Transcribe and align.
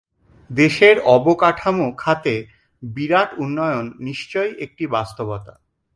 দেশের 0.49 0.95
অবকাঠামো 1.07 1.87
খাতে 1.97 2.35
বিরাট 2.83 3.29
উন্নয়ন 3.37 3.85
নিশ্চয় 3.99 4.49
একটি 4.59 4.83
বাস্তবতা। 4.87 5.53